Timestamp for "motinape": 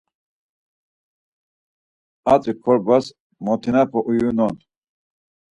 3.45-3.99